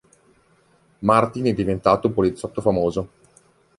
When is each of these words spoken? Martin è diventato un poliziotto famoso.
Martin 1.03 1.45
è 1.45 1.53
diventato 1.53 2.07
un 2.07 2.13
poliziotto 2.15 2.59
famoso. 2.61 3.09